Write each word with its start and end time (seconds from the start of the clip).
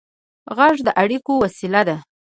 غږ 0.57 0.77
د 0.85 0.89
اړیکې 1.01 1.33
وسیله 1.43 1.81
ده. 1.87 1.97